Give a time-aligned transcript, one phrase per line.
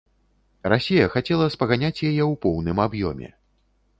[0.71, 3.29] Расія хацела спаганяць яе ў поўным аб'ёме.